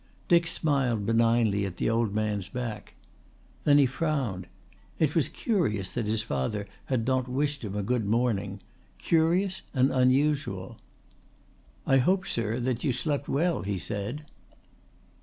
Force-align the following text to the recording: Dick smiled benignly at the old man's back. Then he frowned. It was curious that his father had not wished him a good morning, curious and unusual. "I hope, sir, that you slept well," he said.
Dick 0.27 0.47
smiled 0.47 1.05
benignly 1.05 1.63
at 1.63 1.77
the 1.77 1.87
old 1.87 2.11
man's 2.11 2.49
back. 2.49 2.95
Then 3.65 3.77
he 3.77 3.85
frowned. 3.85 4.47
It 4.97 5.13
was 5.13 5.29
curious 5.29 5.91
that 5.91 6.07
his 6.07 6.23
father 6.23 6.67
had 6.85 7.05
not 7.05 7.27
wished 7.27 7.63
him 7.63 7.75
a 7.75 7.83
good 7.83 8.07
morning, 8.07 8.61
curious 8.97 9.61
and 9.75 9.91
unusual. 9.91 10.79
"I 11.85 11.97
hope, 11.97 12.25
sir, 12.25 12.59
that 12.61 12.83
you 12.83 12.91
slept 12.91 13.29
well," 13.29 13.61
he 13.61 13.77
said. 13.77 14.25